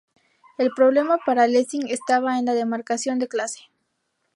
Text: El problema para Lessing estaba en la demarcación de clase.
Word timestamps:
El 0.57 0.71
problema 0.75 1.19
para 1.23 1.45
Lessing 1.45 1.87
estaba 1.89 2.39
en 2.39 2.45
la 2.45 2.55
demarcación 2.55 3.19
de 3.19 3.27
clase. 3.27 3.65